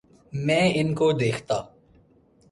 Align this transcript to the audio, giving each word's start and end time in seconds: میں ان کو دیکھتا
میں 0.33 0.65
ان 0.75 0.93
کو 0.95 1.11
دیکھتا 1.13 1.57